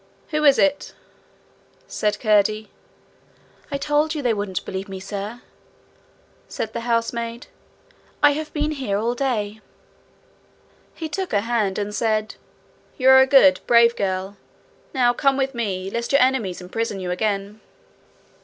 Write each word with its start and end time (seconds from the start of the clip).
'Who 0.29 0.43
is 0.45 0.57
it?' 0.57 0.95
said 1.85 2.19
Curdie. 2.19 2.71
'I 3.71 3.77
told 3.77 4.15
you 4.15 4.23
they 4.23 4.33
wouldn't 4.33 4.65
believe 4.65 4.89
me, 4.89 4.99
sir,' 4.99 5.43
said 6.47 6.73
the 6.73 6.79
housemaid. 6.79 7.45
'I 8.23 8.31
have 8.31 8.51
been 8.51 8.71
here 8.71 8.97
all 8.97 9.13
day.' 9.13 9.61
He 10.95 11.07
took 11.07 11.31
her 11.33 11.41
hand, 11.41 11.77
and 11.77 11.93
said, 11.93 12.33
'You 12.97 13.09
are 13.11 13.19
a 13.21 13.27
good, 13.27 13.59
brave 13.67 13.95
girl. 13.95 14.37
Now 14.91 15.13
come 15.13 15.37
with 15.37 15.53
me, 15.53 15.91
lest 15.91 16.11
your 16.13 16.21
enemies 16.21 16.61
imprison 16.61 16.99
you 16.99 17.11
again.' 17.11 17.59